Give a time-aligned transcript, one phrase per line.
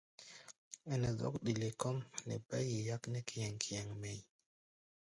[0.91, 1.97] Ɛnɛ zɔ́k ɗele kɔ́ʼm
[2.27, 4.23] nɛ bá yi yáknɛ́ kíéŋ-kíéŋ mɛʼí̧.